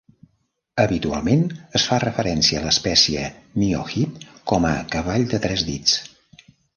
Habitualment, 0.83 1.41
es 1.79 1.83
fa 1.89 1.99
referència 2.03 2.61
a 2.61 2.63
l'especie 2.63 3.25
"miohip" 3.65 4.15
com 4.53 4.65
a 4.71 4.73
cavall 4.97 5.29
de 5.35 5.41
tres 5.45 5.65
dits. 5.69 5.99